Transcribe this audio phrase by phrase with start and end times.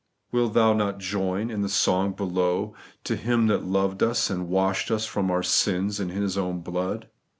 [0.31, 4.91] Wilt thou not join in the soi^ below,' To Him that loved ns, and washed
[4.91, 7.07] ns from our sins in His own blood